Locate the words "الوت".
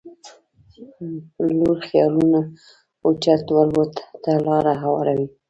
3.59-3.93